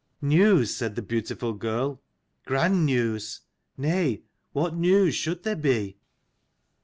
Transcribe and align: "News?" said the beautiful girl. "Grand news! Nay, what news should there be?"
"News?" 0.23 0.75
said 0.75 0.95
the 0.95 1.03
beautiful 1.03 1.53
girl. 1.53 2.01
"Grand 2.45 2.87
news! 2.87 3.41
Nay, 3.77 4.23
what 4.51 4.75
news 4.75 5.13
should 5.13 5.43
there 5.43 5.55
be?" 5.55 5.97